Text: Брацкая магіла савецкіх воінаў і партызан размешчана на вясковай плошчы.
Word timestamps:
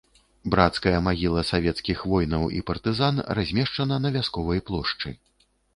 Брацкая 0.53 1.01
магіла 1.07 1.43
савецкіх 1.51 2.01
воінаў 2.15 2.43
і 2.61 2.65
партызан 2.71 3.23
размешчана 3.43 3.95
на 4.09 4.19
вясковай 4.19 4.59
плошчы. 4.71 5.09